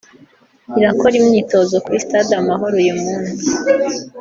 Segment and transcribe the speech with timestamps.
[0.79, 3.47] irakora imyitozo kuri Stade Amahoro uyu munsi